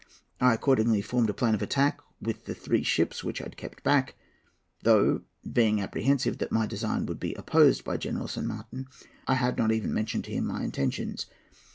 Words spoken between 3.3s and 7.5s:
I had kept back, though, being apprehensive that my design would be